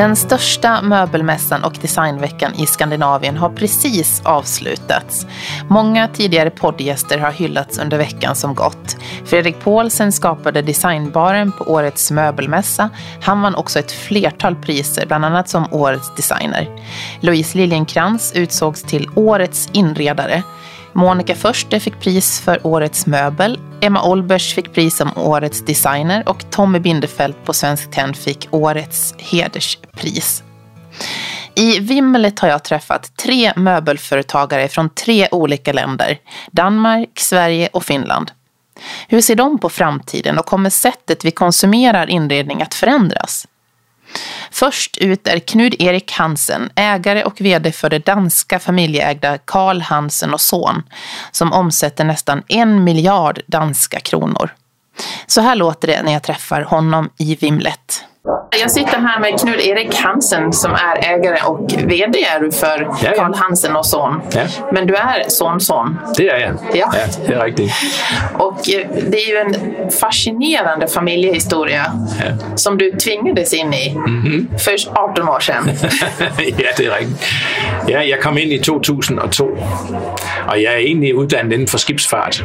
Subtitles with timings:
[0.00, 5.26] Den största möbelmässan och designveckan i Skandinavien har precis avslutats.
[5.68, 8.96] Många tidigare poddgäster har hyllats under veckan som gått.
[9.24, 12.90] Fredrik Paulsen skapade designbaren på årets möbelmässa.
[13.22, 16.68] Han vann också ett flertal priser, bland annat som årets designer.
[17.20, 20.42] Louise Liljenkrantz utsågs till årets inredare.
[20.92, 23.58] Monica Förste fick pris för årets möbel.
[23.80, 29.14] Emma Olbers fick pris som årets designer och Tommy Bindefeld på Svensk Tenn fick årets
[29.18, 30.42] hederspris.
[31.54, 36.18] I Vimlet har jag träffat tre möbelföretagare från tre olika länder.
[36.50, 38.30] Danmark, Sverige och Finland.
[39.08, 43.46] Hur ser de på framtiden och kommer sättet vi konsumerar inredning att förändras?
[44.50, 50.34] Först ut är Knud Erik Hansen, ägare och vd för det danska familjeägda Carl Hansen
[50.34, 50.82] och Son,
[51.30, 54.50] som omsätter nästan en miljard danska kronor.
[55.26, 58.04] Så här låter det när jag träffar honom i Vimlet.
[58.60, 62.18] Jag sitter här med Knud Erik Hansen som är ägare och VD
[62.52, 64.20] för ja, Karl Hansen och Son.
[64.34, 64.42] Ja.
[64.72, 65.98] Men du är sonson.
[66.16, 66.54] Det är jag.
[66.74, 66.92] Ja.
[66.94, 67.00] ja.
[67.26, 67.72] det är riktigt.
[68.34, 71.86] Och eh, det är ju en fascinerande familjehistoria
[72.20, 72.56] ja.
[72.56, 74.58] som du tvingades in i mm -hmm.
[74.58, 75.64] för 18 år sedan.
[76.38, 77.28] ja, det är riktigt.
[77.86, 82.42] Ja, jag kom in i 2002 och jag är egentlig uddannet inden for skibsfart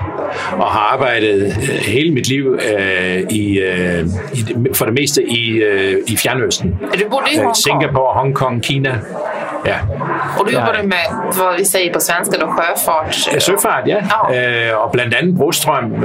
[0.51, 3.99] och har arbetat eh, hela mitt liv äh, i, äh,
[4.39, 5.64] i, för det mesta i øh,
[6.07, 6.79] i Fjernøsten.
[6.81, 7.55] Du bodde i Hongkong?
[7.55, 8.99] Singapore, Hongkong, Kina.
[9.65, 9.75] Ja.
[10.39, 11.05] Och du jobbade med
[11.37, 13.41] vad vi säger på svenska då, sjöfart?
[13.41, 13.97] Sjöfart, ja.
[14.09, 14.35] ja.
[14.35, 16.03] Øh, och bland annat Broström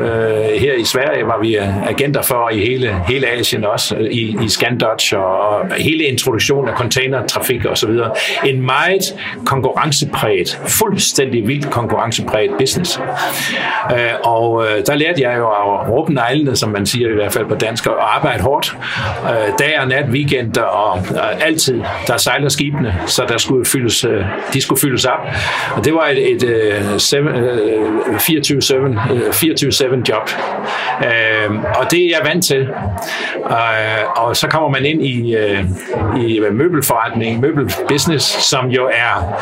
[0.60, 5.12] här i Sverige var vi agenter för i hela, hela Asien också, i, i Scandutch
[5.12, 8.12] och, och hela introduktionen av containertrafik och så vidare.
[8.44, 9.14] En meget
[9.46, 13.00] konkurrencepræget, fuldstændig vildt konkurrencepræget business.
[13.92, 17.44] Øh, och där lärde jag ju att råbe neglene, som man säger i alla fall
[17.44, 18.76] på danska, och arbeta hårt.
[19.58, 20.98] Dag og nat, weekender og
[21.40, 21.82] altid.
[22.06, 25.26] Der sejler skibene, så der skulle fyldes, øh, de skulle fyldes op.
[25.76, 28.56] Og det var et, et, øh, et øh,
[29.30, 30.30] 24-7 job.
[31.74, 32.68] Og det er jeg vant til.
[34.16, 35.36] Og, så kommer man ind i,
[36.26, 39.38] i møbelforretning, møbelbusiness, som jo er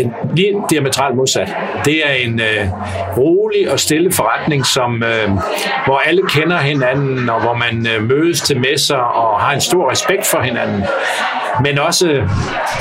[0.00, 1.56] en lige diametralt modsat.
[1.84, 2.40] Det er en
[3.16, 5.02] rolig og stille forretning, som,
[5.84, 10.26] hvor alle kender hinanden, og hvor man mødes til messer og har en stor respekt
[10.26, 10.84] for hinanden.
[11.60, 12.22] Men også,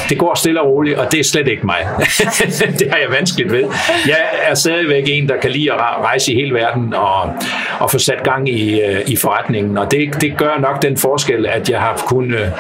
[0.09, 1.87] det går stille og roligt, og det er slet ikke mig.
[2.79, 3.63] det har jeg vanskeligt ved.
[4.07, 7.33] Jeg er stadigvæk en, der kan lide at rejse i hele verden og,
[7.79, 9.77] og få sat gang i, øh, i forretningen.
[9.77, 12.53] Og det, det gør nok den forskel, at jeg har kunnet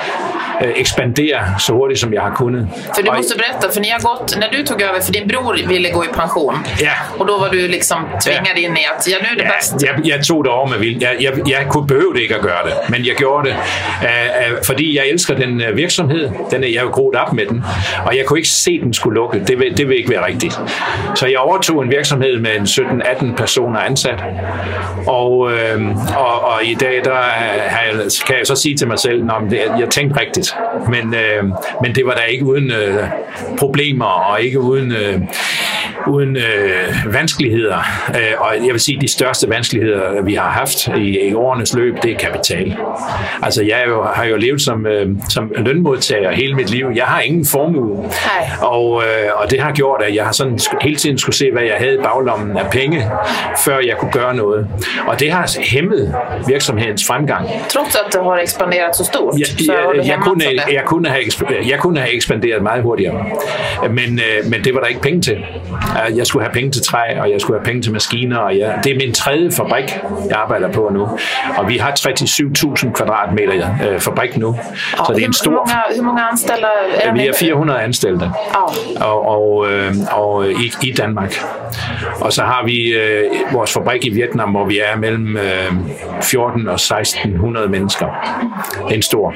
[0.61, 2.65] Eh, expandera så hårt som jag har kunnat.
[2.95, 5.67] För du måste berätta, för ni har gått, när du tog över, för din bror
[5.67, 6.55] ville gå i pension.
[6.79, 6.91] Ja.
[7.17, 8.61] Och då var du liksom tvingad ja.
[8.61, 9.75] in i att, ja nu är det ja, bäst.
[9.79, 10.97] Jag, jag tog det om mig.
[11.03, 13.55] Jag, jag, jag kunde behövde inte göra det, men jag gjorde det.
[13.55, 16.10] Uh, uh, för jag älskar den uh, verksamhet.
[16.51, 17.63] Den är, jag har groet upp med den.
[18.05, 19.39] Och jag kunde inte se den skulle lukke.
[19.47, 20.59] Det, vil, det vil inte vara riktigt.
[21.15, 24.19] Så jag övertog en verksamhet med 17-18 personer ansatt.
[25.07, 25.51] Och,
[26.75, 27.23] dag der idag
[27.71, 30.55] jeg, kan jag så säga till mig själv, att jag tänkte rigtigt,
[30.89, 31.43] Men, øh,
[31.81, 33.03] men det var da ikke uden øh,
[33.59, 35.21] problemer og ikke uden, øh,
[36.07, 37.77] uden øh, vanskeligheder.
[38.09, 41.75] Øh, og jeg vil sige, at de største vanskeligheder, vi har haft i, i årenes
[41.75, 42.77] løb, det er kapital.
[43.41, 45.90] Altså, jeg jo, har jo levet som, øh, som lønmodtager
[46.33, 46.91] hele mit liv.
[46.95, 48.09] Jeg har ingen formue.
[48.61, 51.63] Og, øh, og det har gjort, at jeg har sådan hele tiden skulle se, hvad
[51.63, 53.11] jeg havde i baglommen af penge,
[53.65, 54.67] før jeg kunne gøre noget.
[55.07, 56.15] Og det har hæmmet
[56.47, 57.47] virksomhedens fremgang.
[57.69, 59.39] Trots att det har expanderet så stort?
[59.39, 61.23] Ja, så jeg, jeg, kunne, jeg, kunne have,
[61.67, 63.25] jeg kunne have ekspanderet meget hurtigere.
[63.89, 65.45] Men, øh, men det var der ikke penge til.
[66.15, 68.37] Jeg skulle have penge til træ, og jeg skulle have penge til maskiner.
[68.37, 71.07] Og jeg, det er min tredje fabrik, jeg arbejder på nu.
[71.57, 74.55] Og vi har 37.000 kvadratmeter øh, fabrik nu.
[74.95, 75.69] Så det er en stor...
[75.95, 76.67] Hur många anställda
[77.01, 78.31] är Vi er 400 anställda.
[79.01, 81.43] Og, og, øh, og i, i Danmark.
[82.21, 85.73] Og så har vi øh, vores fabrik i Vietnam, hvor vi er mellem øh,
[86.21, 88.05] 14 og 1600 mennesker.
[88.77, 89.33] Det er en stor.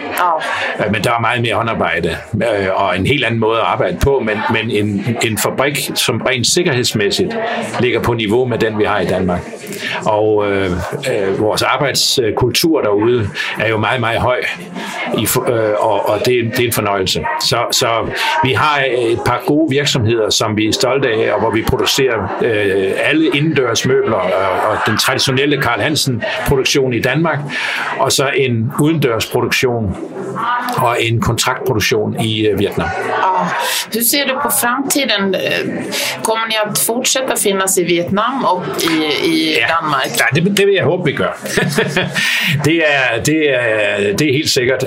[0.79, 0.91] Ja.
[0.91, 4.21] Men der er meget mere håndarbejde øh, og en helt anden måde at arbejde på,
[4.25, 7.37] men, men en, en fabrik, som rent sikkerhedsmæssigt
[7.79, 9.41] ligger på niveau med den, vi har i Danmark.
[10.05, 10.71] Og øh,
[11.11, 14.37] øh, vores arbejdskultur derude er jo meget, meget høj,
[15.17, 17.25] i, øh, og, og det, det er en fornøjelse.
[17.41, 17.87] Så, så
[18.43, 22.23] vi har et par gode virksomheder, som vi er stolte af, og hvor vi producerer
[22.41, 27.39] øh, alle indendørs møbler, og, og den traditionelle Karl Hansen produktion i Danmark,
[27.99, 29.31] og så en udendørs
[30.77, 32.89] och en kontraktproduktion i Vietnam.
[33.21, 33.47] Ja.
[33.93, 35.35] Hur ser du på framtiden?
[36.23, 39.67] Kommer ni att fortsätta finnas i Vietnam och i, i ja.
[39.81, 40.11] Danmark?
[40.17, 41.35] Ja, det, det vill jag hoppas vi gör.
[42.63, 44.83] det, är, det, är, det är helt säkert.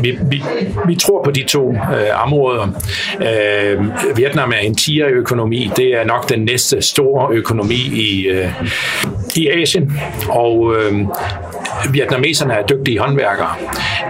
[0.00, 0.44] Vi, vi,
[0.86, 1.76] vi tror på de två
[2.24, 2.74] områden.
[4.14, 5.70] Vietnam är en tierøkonomi.
[5.76, 8.48] Det er nok den næste store økonomi i, øh,
[9.34, 9.92] i Asien.
[10.28, 10.92] Og øh,
[11.90, 13.50] vietnameserne er dygtige håndværkere.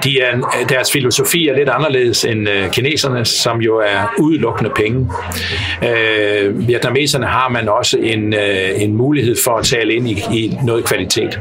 [0.04, 5.10] De er, deres filosofi er lidt anderledes end øh, kineserne, som jo er udelukkende penge.
[5.82, 10.58] Øh, vietnameserne har man også en, øh, en mulighed for at tale ind i, i
[10.64, 11.40] noget kvalitet.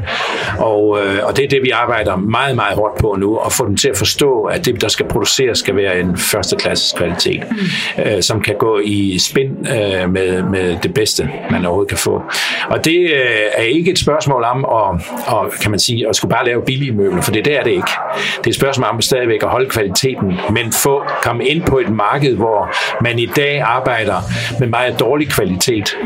[0.58, 3.66] Og, øh, og det er det, vi arbejder meget, meget hårdt på nu, at få
[3.66, 8.02] dem til at forstå, at det, der skal produceres, skal være en førsteklasses kvalitet, mm.
[8.02, 12.22] øh, som kan gå i spind øh, med, med det bedste, man overhovedet kan få.
[12.70, 16.30] Og det øh, er ikke et spørgsmål om at, at, kan man sige, at skulle
[16.30, 17.90] bare lave billige møbler, for det, der er det ikke.
[18.38, 21.90] Det er et spørgsmål om stadigvæk at holde kvaliteten, men få komme ind på et
[21.90, 24.20] marked, hvor man i dag arbejder
[24.58, 25.96] med meget dårlig kvalitet,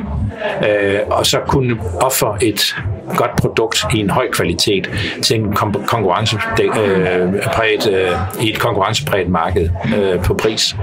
[0.68, 2.76] øh, og så kunne ofre et
[3.16, 4.90] godt produkt i en høj kvalitet
[5.22, 5.52] til en
[5.86, 10.76] konkurrencepræget, øh, i et konkurrencepræget marked øh, på pris.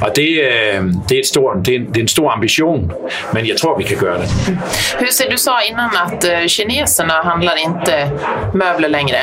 [0.00, 2.92] Og det, øh, det, er et stor, det, er en, det er en stor ambition,
[3.32, 4.28] men jag tror vi kan göra det.
[4.98, 8.10] Hur du sa innan att uh, kineserna handlar inte
[8.54, 9.16] möbler längre?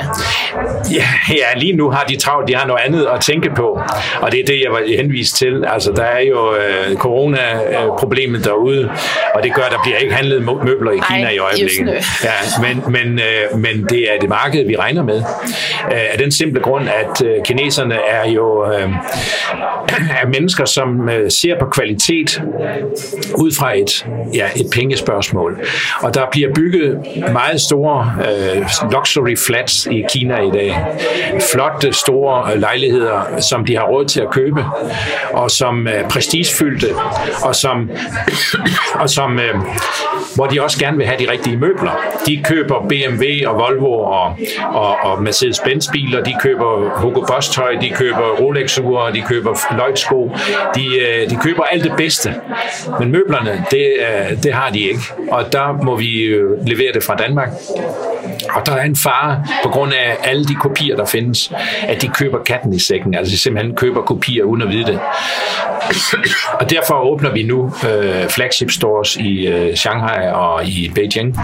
[0.91, 3.81] Ja, ja, lige nu har de travlt, de har noget andet at tænke på,
[4.21, 5.65] og det er det, jeg var henvist til.
[5.67, 8.91] Altså, der er jo uh, corona-problemet derude,
[9.35, 11.87] og det gør, at der bliver ikke handlet møbler i Kina Ej, i øjeblikket.
[12.23, 12.29] Ja,
[12.61, 15.17] men, men, øh, men det er det marked, vi regner med.
[15.91, 18.89] Øh, af den simple grund, at øh, kineserne er jo øh,
[20.21, 22.41] er mennesker, som øh, ser på kvalitet
[23.37, 25.59] ud fra et, ja, et pengespørgsmål.
[26.01, 26.99] Og der bliver bygget
[27.31, 30.77] meget store øh, luxury flats i Kina i dag.
[31.51, 34.65] Flotte, store øh, lejligheder, som de har råd til at købe,
[35.33, 36.87] og som er prestigefyldte,
[37.43, 37.89] og som,
[39.01, 39.55] og som øh,
[40.35, 41.91] hvor de også gerne vil have de rigtige møbler.
[42.27, 44.37] De køber BMW og Volvo og,
[44.73, 50.31] og, og Mercedes-Benz biler, de køber Hugo Boss tøj, de køber Rolex-ure, de køber Lloyd-sko,
[50.75, 52.35] de, øh, de køber alt det bedste.
[52.99, 55.01] Men møblerne, det, øh, det har de ikke.
[55.31, 56.05] Og der må vi
[56.67, 57.49] levere det fra Danmark.
[58.53, 61.51] Og der er en fare på grund af alle de kopier, der findes,
[61.87, 63.15] at de køber katten i sækken.
[63.15, 64.99] Altså de simpelthen køber kopier uden at vide det.
[66.53, 71.39] Og derfor åbner vi nu øh, flagship stores i øh, Shanghai og i Beijing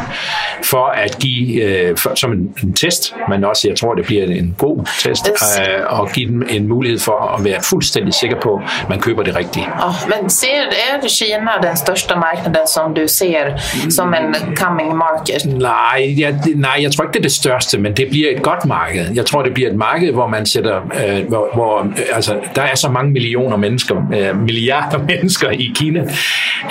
[0.64, 4.26] for at give, øh, for, som en, en test, men også jeg tror, det bliver
[4.26, 8.62] en god test, øh, og give dem en mulighed for at være fuldstændig sikker på,
[8.82, 9.68] at man køber det rigtige.
[9.84, 13.58] Oh, men ser, är Kina den största marknaden som du ser
[13.90, 15.46] som en coming market?
[15.46, 18.66] Nej, jeg, nej, jeg tror ikke, det er det største, men det bliver et godt
[18.66, 19.06] marked.
[19.16, 22.62] Jeg tror, det bliver et marked, hvor man sætter, øh, hvor, hvor øh, altså, der
[22.62, 26.04] er så mange millioner mennesker, øh, milliarder mennesker i Kina,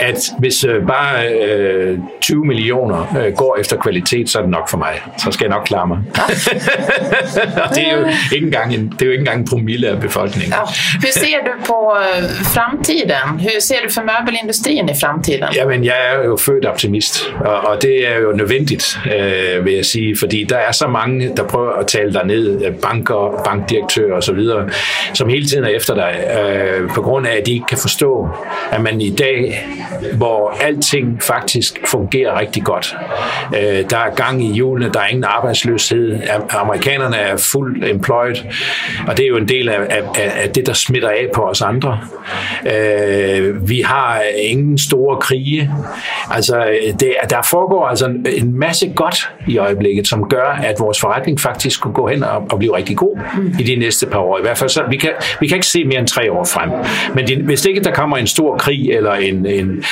[0.00, 4.68] at hvis øh, bare øh, 20 millioner øh, går efter kvalitet, så er det nok
[4.70, 5.00] for mig.
[5.18, 5.98] Så skal jeg nok klare mig.
[7.68, 10.00] og det er jo ikke engang en, det er jo ikke engang en promille af
[10.00, 10.52] befolkningen.
[10.52, 10.58] Ja.
[11.00, 12.22] Hur ser du på øh,
[12.54, 13.40] framtiden?
[13.40, 15.44] Hur ser du för möbelindustrin i framtiden?
[15.54, 19.84] Jamen, jeg er jo født optimist, og, og det er jo nødvendigt, øh, vil jeg
[19.84, 24.16] sige, fordi der er så mange, der prøver at tale dig ned, øh, banker, bankdirektører
[24.16, 24.38] osv.,
[25.14, 28.28] som hele tiden er efter dig, øh, på grund af, at de ikke kan forstå,
[28.70, 29.66] at man i dag,
[30.12, 32.96] hvor alting faktisk fungerer rigtig godt,
[33.56, 36.20] øh, der er gang i hjulene, der er ingen arbejdsløshed,
[36.50, 38.36] amerikanerne er fuldt employed,
[39.06, 40.02] og det er jo en del af, af,
[40.42, 42.00] af det, der smitter af på os andre.
[42.66, 45.70] Øh, vi har ingen store krige.
[46.30, 48.06] Altså, øh, det, der foregår altså
[48.36, 52.46] en masse godt i øjeblikket, som gør, at vores forretning faktisk kunne gå hen og,
[52.50, 53.54] og blive rigtig god mm.
[53.58, 54.38] i de næste par år.
[54.38, 55.10] I hvert fald så, vi kan,
[55.40, 56.70] vi kan ikke se mere end tre år frem.
[57.14, 59.84] Men det, hvis ikke der kommer en stor krig eller en, en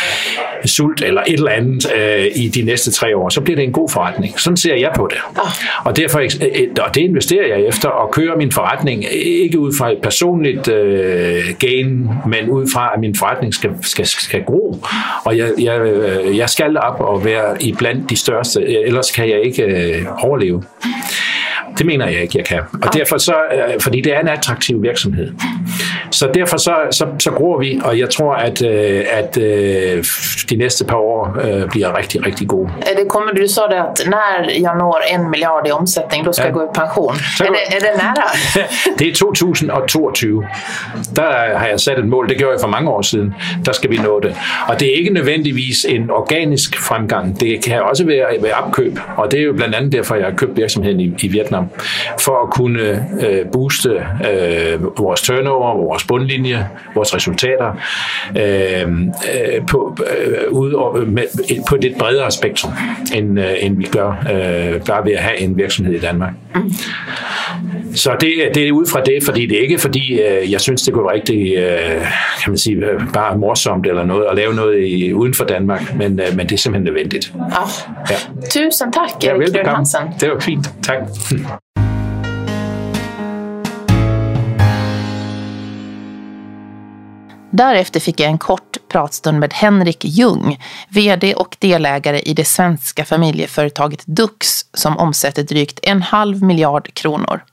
[0.64, 3.72] sult eller et eller andet øh, i de næste tre år, så bliver det en
[3.72, 4.40] god forretning.
[4.40, 5.18] Sådan ser jeg på det.
[5.42, 5.50] Oh.
[5.84, 9.72] Og derfor øh, øh, og det investerer jeg efter at køre min forretning ikke ud
[9.78, 14.78] fra et personligt øh, gain, men ud fra at min forretning skal, skal, skal gro.
[15.24, 19.28] Og jeg, jeg, øh, jeg skal op og være i blandt de største, ellers kan
[19.28, 19.62] jeg ikke
[19.92, 20.62] øh, overleve.
[21.78, 22.60] Det mener jeg ikke, jeg kan.
[22.82, 25.32] Og derfor så, øh, fordi det er en attraktiv virksomhed.
[26.10, 30.04] så derfor så, så, så gror vi, og jeg tror, at, øh, at øh,
[30.50, 31.38] de næste par år
[31.70, 32.70] bliver rigtig, rigtig gode.
[32.96, 36.42] Det kommer, du sa det att när jag når en miljard i omsättning, då ska
[36.42, 36.48] ja.
[36.48, 37.14] jag gå i pension.
[37.38, 38.24] Så, är, det, är det nära?
[38.98, 40.44] det er 2022.
[41.16, 43.34] Der har jeg sat et mål, det gjorde jeg for mange år siden.
[43.66, 44.36] Der skal vi nå det.
[44.68, 47.40] Og det er ikke nødvendigvis en organisk fremgang.
[47.40, 50.32] Det kan også være ved opkøb, og det er jo blandt andet derfor, jeg har
[50.32, 51.61] købt virksomheden i, i Vietnam,
[52.20, 53.90] for at kunne øh, booste
[54.30, 57.72] øh, vores turnover, vores bundlinje, vores resultater
[58.36, 61.22] øh, øh, på, øh, ud, med,
[61.68, 62.72] på et lidt bredere spektrum,
[63.14, 66.32] end, øh, end vi gør øh, bare ved at have en virksomhed i Danmark.
[66.54, 66.72] Mm.
[67.94, 70.82] Så det, det er ud fra det, fordi det er ikke fordi, øh, jeg synes,
[70.82, 72.00] det kunne være rigtig, øh,
[72.42, 75.94] kan man sige, øh, bare morsomt eller noget, at lave noget i, uden for Danmark,
[75.96, 77.32] men, øh, men det er simpelthen nødvendigt.
[77.36, 77.44] Ja.
[78.10, 78.16] Ja.
[78.50, 80.00] Tusind tak, Erik ja, Hansen.
[80.20, 80.70] Det var fint.
[80.82, 80.96] Tak.
[87.54, 93.04] Därefter fick jag en kort pratstund med Henrik Ljung, VD och delägare i det svenska
[93.04, 97.44] familjeföretaget Dux som omsätter drygt en halv miljard kronor.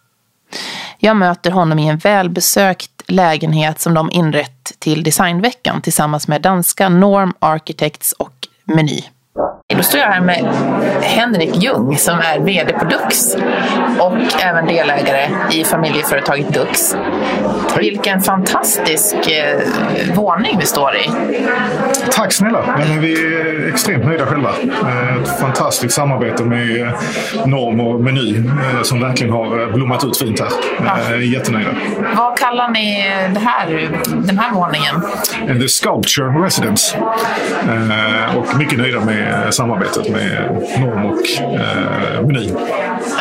[0.97, 6.89] Jag möter honom i en välbesökt lägenhet som de inrett till Designveckan tillsammans med danska
[6.89, 9.01] Norm Architects och Meny.
[9.75, 10.45] Då står jag här med
[11.01, 13.35] Henrik Ljung som är VD på Dux
[13.99, 16.95] och även delägare i familjeföretaget Dux.
[17.77, 19.61] Vilken fantastisk eh,
[20.15, 21.09] våning vi står i.
[22.11, 22.75] Tack snälla!
[22.77, 24.49] Men vi är extremt nöjda själva.
[24.83, 26.89] Eh, ett fantastiskt samarbete med eh,
[27.45, 30.49] Norm och Meny eh, som verkligen har blommat ut fint här.
[30.85, 31.15] Ja.
[31.15, 31.69] Jättenöjda.
[32.17, 35.01] Vad kallar ni det här, den här våningen?
[35.61, 36.97] The Sculpture Residence.
[38.35, 42.49] Och mycket nöjda med samarbetet med Norm och eh, Meny.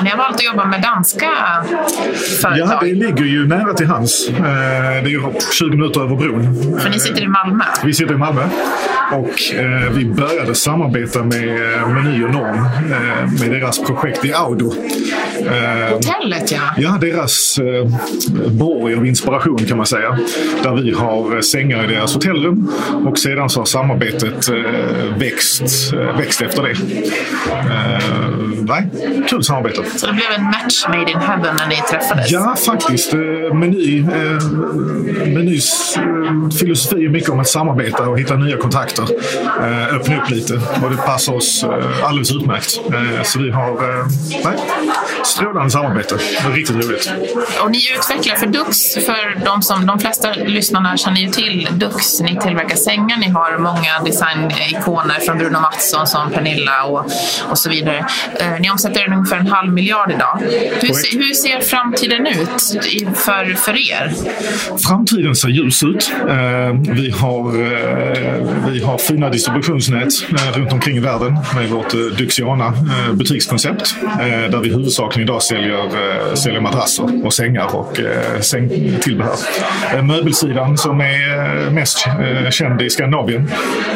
[0.03, 1.31] Ni har valt att jobba med danska
[2.43, 2.59] företag?
[2.59, 4.29] Ja, det ligger ju nära till hands.
[4.29, 5.23] Eh, det är ju
[5.59, 6.79] 20 minuter över bron.
[6.81, 7.65] För ni sitter i Malmö?
[7.85, 8.43] Vi sitter i Malmö.
[9.13, 12.69] Och eh, vi började samarbeta med eh, Meny och Norm
[13.41, 14.73] med deras projekt i Audo.
[15.91, 16.61] Hotellet ja!
[16.77, 17.61] Ja, deras
[18.47, 20.19] borg av inspiration kan man säga.
[20.63, 22.73] Där vi har sängar i deras hotellrum
[23.07, 24.49] och sedan så har samarbetet
[25.19, 26.75] växt, växt efter det.
[28.63, 28.89] nej,
[29.29, 29.68] kul samarbete.
[29.75, 32.31] Så det blev en match made in heaven när ni träffades?
[32.31, 33.13] Ja, faktiskt.
[33.53, 34.03] Meny,
[35.35, 35.99] Menys
[36.59, 39.05] filosofi är mycket om att samarbeta och hitta nya kontakter.
[39.61, 42.81] Eh, öppna upp lite och det passar oss eh, alldeles utmärkt.
[42.93, 43.81] Eh, så vi har
[44.45, 44.59] nej,
[45.25, 46.17] strålande samarbete.
[46.43, 47.13] Det är riktigt roligt.
[47.63, 52.21] Och ni utvecklar för Dux, för de, som, de flesta lyssnarna känner ju till Dux.
[52.21, 57.05] Ni tillverkar sängar, ni har många designikoner från Bruno Mattsson som Pernilla och,
[57.51, 58.07] och så vidare.
[58.61, 60.39] Ni omsätter ungefär en halv miljard idag.
[60.81, 62.85] Hur, hur ser framtiden ut
[63.17, 64.13] för, för er?
[64.87, 66.13] Framtiden ser ljus ut.
[66.89, 67.53] Vi har,
[68.71, 73.95] vi har fina distributionsnät eh, runt omkring i världen med vårt eh, Duxiana eh, butikskoncept
[74.51, 78.01] där vi huvudsakligen idag säljer, säljer madrasser och sängar och
[78.41, 79.37] sängtillbehör.
[80.03, 82.07] Möbelsidan som är mest
[82.51, 83.51] känd i Skandinavien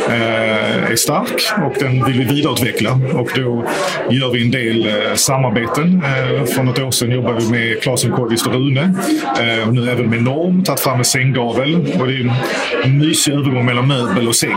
[0.09, 3.64] är stark och den vill vi vidareutveckla och då
[4.11, 5.51] gör vi en del samarbeten.
[5.56, 8.94] Eh, för något år sedan jobbade vi med Claes Kodvist och Rune
[9.66, 12.32] och nu även med Norm, tagit fram en sänggavel och det är
[12.85, 14.56] en mysig övergång mellan möbel och säng.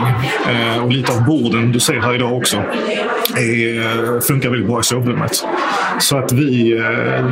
[0.50, 2.58] Eh, och lite av borden du ser här idag också
[3.38, 5.44] är, funkar väldigt bra i sovrummet.
[6.00, 6.82] Så att vi,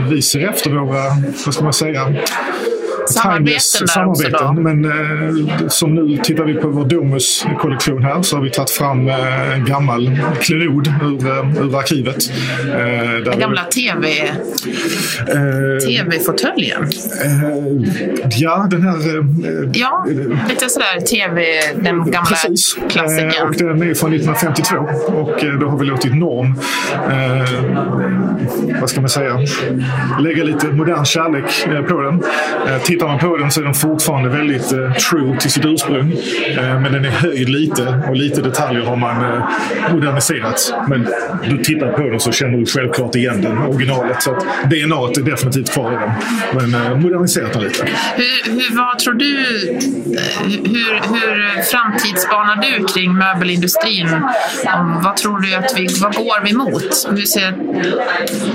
[0.09, 1.03] vi ser efter våra,
[1.45, 2.13] vad ska man säga,
[3.07, 4.53] samarbeten där också då?
[4.53, 9.09] Men eh, som nu tittar vi på vår Domus-kollektion här så har vi tagit fram
[9.09, 12.31] eh, en gammal klenod ur, eh, ur arkivet.
[12.67, 16.83] Eh, den gamla TV, eh, TV-fåtöljen?
[16.83, 18.97] Eh, ja, den här...
[19.73, 20.05] ja,
[20.49, 21.45] lite sådär TV,
[21.75, 22.77] den gamla precis.
[22.89, 23.47] klassikern.
[23.47, 24.75] och den är från 1952
[25.07, 26.55] och då har vi låtit Norm,
[28.81, 29.39] vad ska man säga,
[30.19, 32.23] lägga lite modern kärlek på den
[32.93, 36.11] tittar man på den så är den fortfarande väldigt eh, true till sitt ursprung.
[36.57, 40.73] Eh, men den är höjd lite och lite detaljer har man eh, moderniserat.
[40.87, 41.07] Men
[41.49, 44.23] du tittar på den så känner du självklart igen den, originalet.
[44.23, 46.11] Så att DNA är definitivt kvar i den.
[46.69, 47.85] Men eh, moderniserat den lite.
[48.15, 49.81] Hur, hur, vad tror du, eh,
[50.45, 54.07] hur, hur framtidsspanar du kring möbelindustrin?
[54.73, 57.07] Om, vad tror du att vi, vad går vi mot?
[57.09, 57.53] Hur ser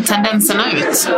[0.06, 1.08] tendenserna ut?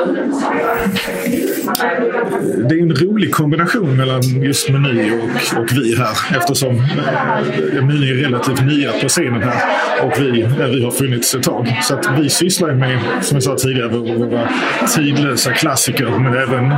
[2.68, 8.10] Det är en rolig kombination mellan just Meny och, och vi här eftersom eh, Meny
[8.10, 9.62] är relativt nya på scenen här
[10.04, 11.80] och vi, vi har funnits ett tag.
[11.82, 14.48] Så att vi sysslar med, som jag sa tidigare, våra
[14.94, 16.74] tidlösa klassiker men även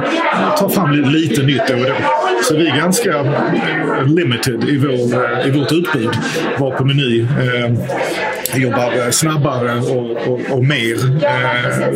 [0.58, 1.94] tar fram lite nytt då och då.
[2.42, 6.10] Så vi är ganska eh, limited i, vår, eh, i vårt utbud.
[6.58, 7.70] Var på Meny eh,
[8.60, 11.24] jobbar snabbare och, och, och mer.
[11.24, 11.88] Eh,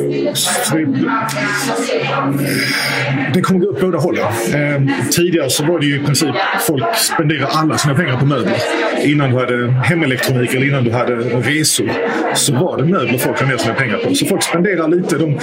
[3.35, 4.25] det kommer gå upp båda hållen.
[4.55, 8.57] Eh, tidigare så var det ju i princip folk spenderar alla sina pengar på möbler.
[9.05, 11.91] Innan du hade hemelektronik eller innan du hade resor
[12.35, 14.15] så var det möbler folk hade ner sina pengar på.
[14.15, 15.19] Så folk spenderar lite.
[15.19, 15.39] De,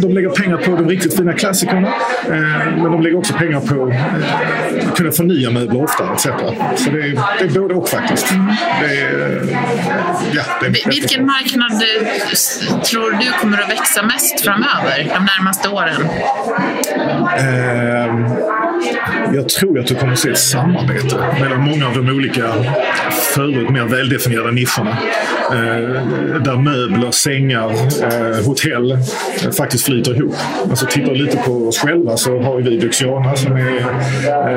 [0.00, 1.88] de lägger pengar på de riktigt fina klassikerna
[2.28, 2.32] eh,
[2.76, 3.92] men de lägger också pengar på
[4.90, 6.24] att kunna förnya möbler oftare etc.
[6.76, 8.34] Så det är, det är både och faktiskt.
[8.80, 9.40] Det är,
[10.32, 10.42] ja,
[10.86, 11.72] Vilken marknad
[12.84, 16.08] tror du kommer att växa mest framöver, de närmaste åren?
[17.38, 18.14] Eh,
[19.34, 22.52] jag tror att du kommer att se ett samarbete mellan många av de olika
[23.34, 24.98] förut mer väldefinierade nischerna.
[25.50, 27.70] Eh, där möbler, sängar,
[28.02, 30.34] eh, hotell eh, faktiskt flyter ihop.
[30.70, 33.78] Alltså tittar lite på oss själva så har vi Duxiana som är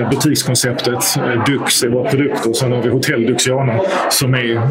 [0.02, 1.18] eh, butikskonceptet.
[1.18, 2.54] Eh, Dux är våra produkter.
[2.54, 4.62] Sen har vi Hotell Duxiana som är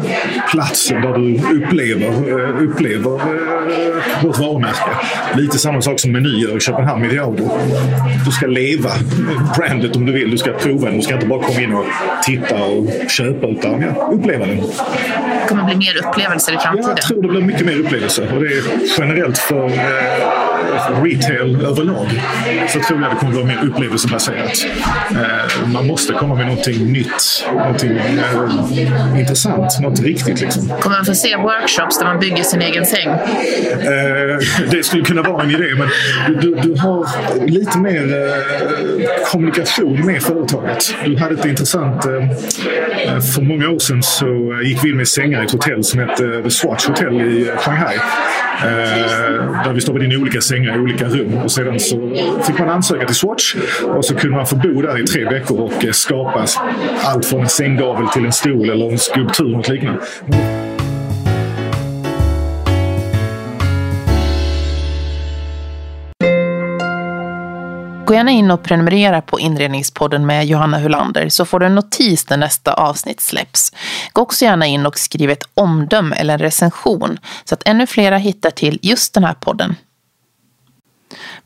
[0.51, 4.89] platsen där du upplever, eh, upplever eh, vårt varumärke.
[5.35, 7.49] Lite samma sak som menyer i Köpenhamn med Diaudo.
[8.25, 8.89] Du ska leva
[9.57, 10.31] brandet om du vill.
[10.31, 10.97] Du ska prova den.
[10.97, 11.85] Du ska inte bara komma in och
[12.23, 14.57] titta och köpa utan ja, uppleva den.
[14.57, 16.83] Det kommer bli mer upplevelser i framtiden?
[16.83, 18.33] Ja, jag tror det blir mycket mer upplevelser.
[18.33, 18.63] Och det är
[18.97, 20.42] generellt för eh,
[21.03, 22.07] retail överlag
[22.69, 24.65] så tror jag det kommer vara mer upplevelsebaserat.
[25.73, 30.41] Man måste komma med någonting nytt, någonting eh, intressant, något riktigt.
[30.41, 30.67] Liksom.
[30.67, 33.09] Kommer man få se workshops där man bygger sin egen säng?
[33.09, 34.37] Eh,
[34.71, 35.87] det skulle kunna vara en idé, men
[36.41, 37.07] du, du har
[37.47, 40.95] lite mer eh, kommunikation med företaget.
[41.05, 42.03] Du hade ett intressant...
[43.35, 46.41] För många år sedan så gick vi in med sängar i ett hotell som hette
[46.43, 47.97] The Swatch Hotel i Shanghai.
[48.61, 52.69] Eh, där vi stoppade in olika sängar i olika rum och sedan så fick man
[52.69, 55.91] ansöka till Swatch och så kunde man få bo där i tre veckor och eh,
[55.91, 56.45] skapa
[57.03, 59.99] allt från en sänggavel till en stol eller en skulptur och liknande.
[68.05, 72.29] Gå gärna in och prenumerera på Inredningspodden med Johanna Hulander så får du en notis
[72.29, 73.71] när nästa avsnitt släpps.
[74.13, 78.17] Gå också gärna in och skriv ett omdöme eller en recension så att ännu flera
[78.17, 79.75] hittar till just den här podden.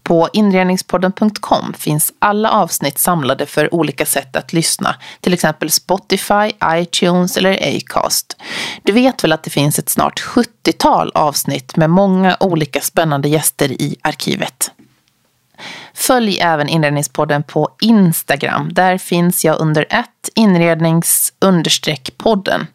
[0.04, 7.38] På inredningspodden.com finns alla avsnitt samlade för olika sätt att lyssna, till exempel Spotify, iTunes
[7.38, 8.38] eller Acast.
[8.84, 13.72] Du vet väl att det finns ett snart 70-tal avsnitt med många olika spännande gäster
[13.72, 14.72] i arkivet.
[15.94, 18.74] Följ även Inredningspodden på Instagram.
[18.74, 21.34] Där finns jag under ett inrednings
[22.18, 22.68] podden.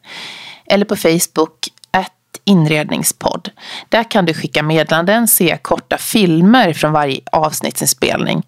[0.66, 1.68] Eller på Facebook
[2.44, 3.50] inredningspodd.
[3.88, 8.42] Där kan du skicka meddelanden, se korta filmer från varje avsnittsinspelning.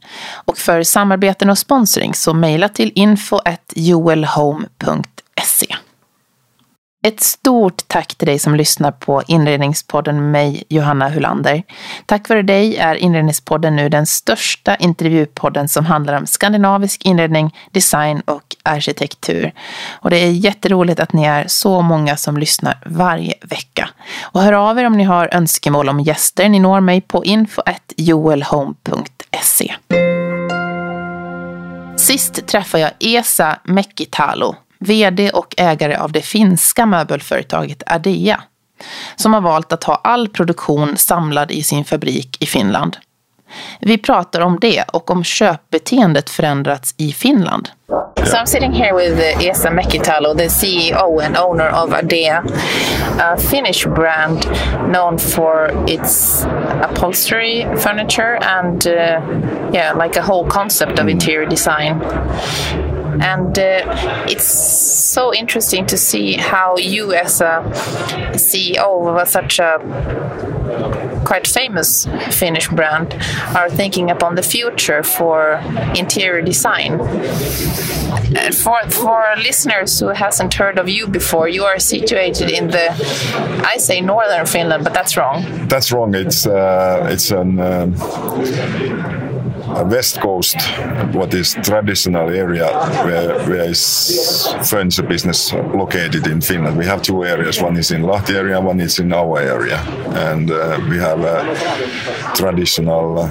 [0.45, 5.74] Och för samarbeten och sponsring så mejla till info.joelhome.se.
[7.07, 11.63] Ett stort tack till dig som lyssnar på Inredningspodden med mig, Johanna Hulander.
[12.07, 18.21] Tack vare dig är Inredningspodden nu den största intervjupodden som handlar om skandinavisk inredning, design
[18.21, 19.53] och arkitektur.
[19.93, 23.89] Och det är jätteroligt att ni är så många som lyssnar varje vecka.
[24.23, 26.49] Och hör av er om ni har önskemål om gäster.
[26.49, 29.75] Ni når mig på info.joelhome.se.
[31.97, 38.43] Sist träffade jag Esa Mekitalo vd och ägare av det finska möbelföretaget Ardea,
[39.17, 42.97] som har valt att ha all produktion samlad i sin fabrik i Finland.
[43.81, 47.69] Vi pratar om det och om köpbeteendet förändrats i Finland.
[48.25, 52.43] So I'm sitting here with Esa Mäkitalo, the CEO and owner of Adea,
[53.21, 54.47] a Finnish brand
[54.93, 56.45] known for its
[56.83, 59.21] upholstery furniture and uh,
[59.75, 62.01] yeah, like a whole concept of interior design.
[63.21, 67.63] And uh, it's so interesting to see how you, as a
[68.33, 69.79] CEO of such a
[71.25, 73.15] quite famous Finnish brand,
[73.55, 75.61] are thinking upon the future for
[75.95, 77.01] interior design.
[77.01, 82.91] Uh, for for listeners who hasn't heard of you before, you are situated in the,
[83.65, 85.45] I say northern Finland, but that's wrong.
[85.69, 86.15] That's wrong.
[86.15, 87.61] It's uh, it's an.
[87.61, 89.24] Um
[89.83, 90.57] west coast,
[91.13, 92.67] what is traditional area
[93.05, 96.77] where, where is furniture business located in Finland.
[96.77, 97.61] We have two areas.
[97.61, 99.79] One is in Lahti area, one is in our area,
[100.31, 103.31] and uh, we have a traditional uh,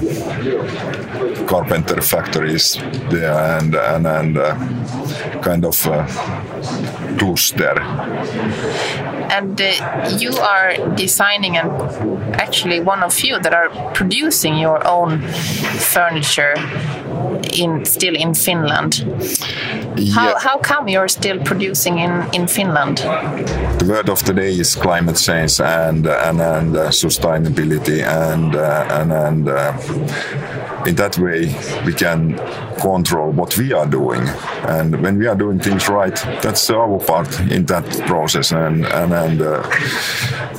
[1.46, 2.76] carpenter factories
[3.10, 4.54] there and and, and uh,
[5.42, 5.76] kind of
[9.30, 11.70] And uh, you are designing and
[12.34, 15.20] actually one of few that are producing your own
[15.94, 16.54] furniture
[17.52, 18.94] in still in Finland.
[20.14, 20.38] How, Yeah.
[20.38, 22.98] how come you're still producing in, in Finland?
[23.78, 29.00] the word of the day is climate change and and, and uh, sustainability and uh,
[29.00, 29.72] and and uh,
[30.86, 32.36] in that way we can
[32.80, 34.22] control what we are doing.
[34.68, 38.52] And when we are doing things right that's our part in that process.
[38.52, 39.62] And and, and uh,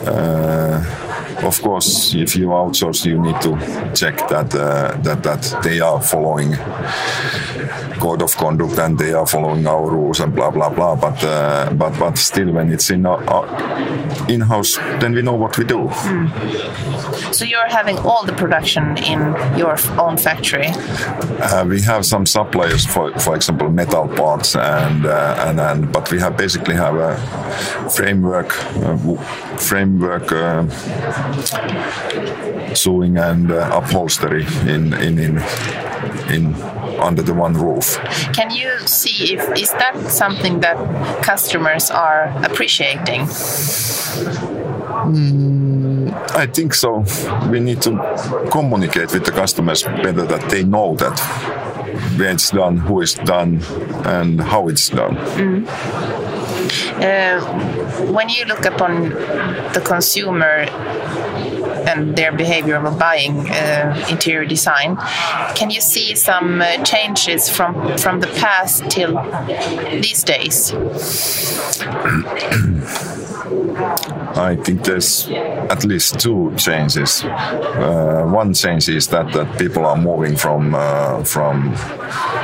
[0.05, 1.04] uh,
[1.43, 3.55] of course, if you outsource, you need to
[3.93, 6.55] check that uh, that that they are following
[7.99, 10.95] code of conduct and they are following our rules and blah blah blah.
[10.95, 13.45] But uh, but but still, when it's in our, our
[14.29, 15.89] in-house, then we know what we do.
[17.31, 19.19] So you're having all the production in
[19.57, 20.67] your own factory.
[20.67, 26.11] Uh, we have some suppliers, for for example, metal parts, and uh, and and but
[26.11, 27.15] we have basically have a
[27.89, 28.49] framework
[28.83, 28.97] uh,
[29.59, 30.67] framework uh,
[32.73, 35.37] sewing and uh, upholstery in in in
[36.29, 36.55] in
[36.99, 37.97] under the one roof.
[38.33, 40.77] Can you see if is that something that
[41.23, 43.27] customers are appreciating?
[46.35, 47.03] I think so.
[47.49, 47.91] We need to
[48.51, 51.19] communicate with the customers better that they know that
[52.17, 53.61] where it's done, who it's done,
[54.05, 55.15] and how it's done.
[56.95, 57.39] Uh,
[58.11, 59.09] when you look upon
[59.73, 60.67] the consumer
[61.88, 64.97] and their behavior of buying uh, interior design,
[65.55, 69.13] can you see some uh, changes from from the past till
[70.01, 70.73] these days?
[74.35, 77.23] I think there's at least two changes.
[77.23, 81.73] Uh, one change is that, that people are moving from uh, from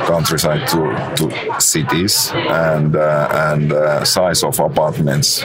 [0.06, 5.42] countryside to, to cities, and uh, and uh, size of apartments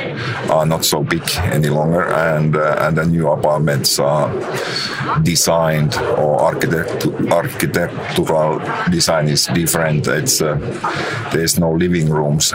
[0.49, 4.31] are not so big any longer, and uh, and the new apartments are
[5.23, 10.07] designed or architect architectural design is different.
[10.07, 10.55] It's uh,
[11.33, 12.53] there's no living rooms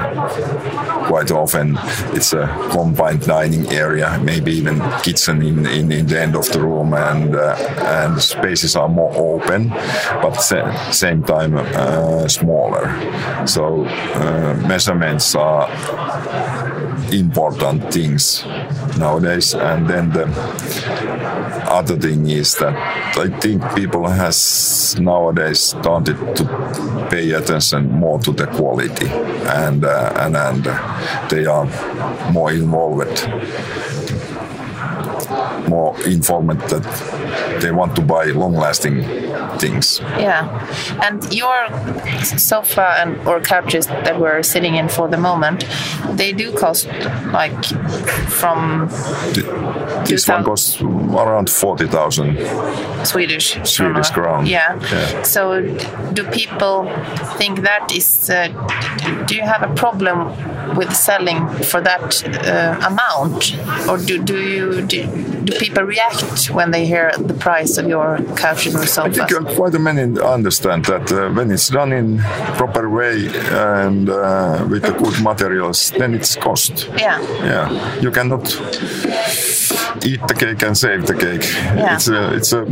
[1.06, 1.78] quite often
[2.14, 3.81] it's a combined dining area,
[4.22, 8.76] maybe even kitchen in, in, in the end of the room, and uh, and spaces
[8.76, 9.68] are more open,
[10.22, 12.86] but sa- same time uh, smaller.
[13.46, 15.68] So uh, measurements are
[17.12, 18.44] important things
[18.98, 20.26] nowadays, and then the
[21.70, 22.74] other thing is that
[23.18, 30.12] I think people has nowadays started to pay attention more to the quality, and uh,
[30.16, 30.64] and and
[31.30, 31.66] they are
[32.32, 33.28] more involved,
[35.68, 39.04] more informed that they want to buy long-lasting
[39.58, 40.00] things.
[40.18, 40.48] Yeah,
[41.02, 41.68] and your
[42.24, 45.64] sofa and or couches that we're sitting in for the moment,
[46.10, 46.88] they do cost
[47.32, 47.64] like
[48.28, 48.88] from
[50.06, 50.80] This one costs
[51.14, 52.36] around forty thousand.
[53.04, 54.46] Swedish Swedish crown.
[54.46, 54.78] Yeah.
[54.92, 55.22] Yeah.
[55.22, 55.60] So
[56.12, 56.84] do people
[57.38, 58.30] think that is?
[58.30, 58.48] Uh,
[59.26, 60.28] do you have a problem
[60.76, 63.56] with selling for that uh, amount,
[63.88, 65.06] or do do you do,
[65.44, 69.54] do people react when they hear the price of your couches or I think uh,
[69.54, 72.18] quite a many understand that uh, when it's done in
[72.56, 76.88] proper way and uh, with the good materials, then it's cost.
[76.98, 77.20] yeah.
[77.42, 78.44] Yeah, you cannot
[80.04, 81.44] eat the cake and save the cake.
[81.52, 81.94] Yeah.
[81.94, 82.64] It's a, it's a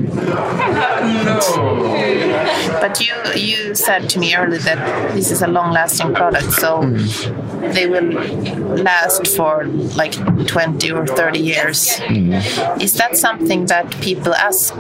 [2.81, 6.83] But you you said to me earlier that this is a long-lasting product, so
[7.75, 8.11] they will
[8.83, 9.65] last for
[9.97, 10.15] like
[10.47, 12.01] 20 or 30 years.
[12.81, 14.75] Is that something that people ask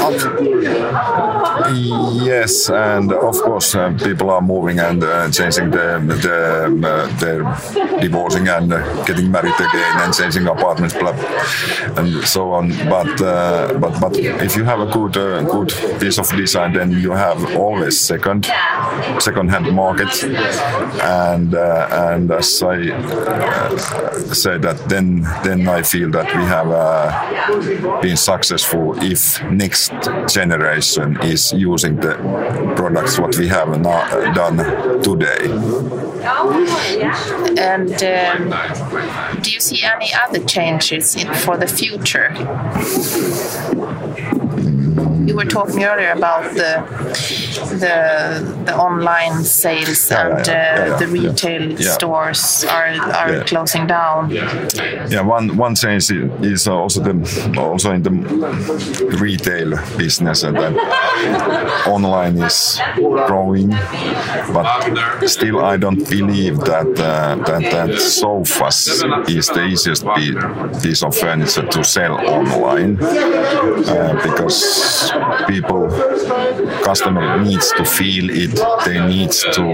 [0.00, 0.14] of?
[2.22, 7.06] yes, and of course uh, people are moving and uh, changing the, the um, uh,
[7.18, 7.42] their
[8.00, 11.12] divorcing and uh, getting married again and changing apartments, blah,
[11.96, 12.70] and so on.
[12.88, 16.92] But uh, but but if you have a good uh, good piece of design, then
[16.92, 18.46] you have always second
[19.18, 20.24] second hand market,
[21.02, 23.76] and uh, and as I uh,
[24.34, 29.92] say that, then then I feel that we have uh, been successful if next
[30.28, 32.14] generation is using the
[32.76, 34.56] products what we have done
[35.02, 35.50] today.
[37.58, 38.54] And um,
[39.42, 42.32] do you see any other changes in, for the future?
[45.26, 50.98] you were talking earlier about the the, the online sales Yeah, and yeah, yeah, uh,
[50.98, 54.30] the retail stores are are closing down.
[54.30, 56.10] Yeah, one one change
[56.42, 57.14] is also the
[57.58, 58.10] also in the
[59.20, 60.76] retail business and then
[61.86, 62.80] online is
[63.26, 63.70] growing,
[64.52, 70.04] but still I don't believe that uh, that that sofas is the easiest
[70.82, 75.12] piece of furniture to sell online uh, because
[75.46, 75.88] people
[76.84, 78.54] customer needs to feel it.
[78.86, 79.64] They need to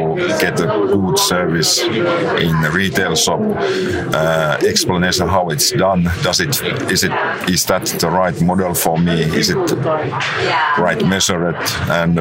[0.40, 3.40] get a good service in a retail shop.
[3.40, 6.02] Uh, explanation how it's done.
[6.22, 6.52] Does it
[6.94, 7.12] is it
[7.48, 9.22] is that the right model for me?
[9.40, 9.64] Is it
[10.86, 11.56] right measured?
[12.00, 12.16] And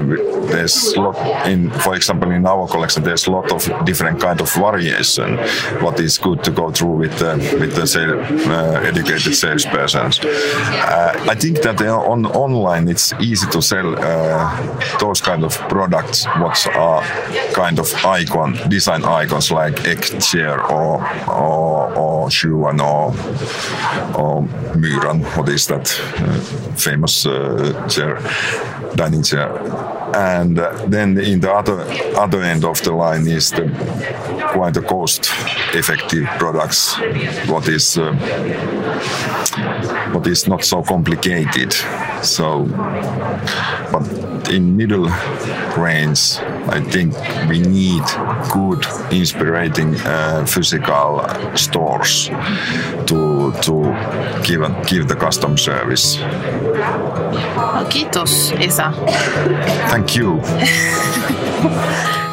[0.52, 1.18] there's lot
[1.48, 5.38] in for example in our collection there's a lot of different kind of variation
[5.82, 8.20] what is good to go through with the with the sale,
[8.52, 10.16] uh, educated salespersons.
[10.24, 16.26] Uh, I think that on online it's easy to sell uh, those kind of products
[16.40, 17.02] what are
[17.54, 23.14] kind of icon design icons like egg chair or or, or Schuan or
[24.20, 24.44] or
[24.76, 26.40] Myran what is that uh,
[26.76, 28.20] famous uh, chair
[28.98, 29.50] dining chair.
[30.16, 31.86] And uh, then in the other
[32.18, 33.70] other end of the line is the
[34.54, 35.30] quite a cost
[35.74, 36.98] effective products
[37.48, 38.14] what is uh,
[40.14, 41.74] what is not so complicated.
[42.24, 42.66] So
[43.92, 44.04] but
[44.50, 45.10] in middle
[45.78, 46.38] range
[46.70, 47.14] i think
[47.50, 48.04] we need
[48.52, 52.30] good inspiring uh, physical stores
[53.06, 53.94] to to
[54.44, 56.18] give give the custom service
[57.90, 58.92] Kiitos Isa.
[59.90, 60.42] thank you